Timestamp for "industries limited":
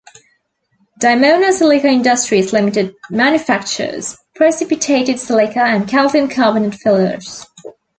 1.87-2.95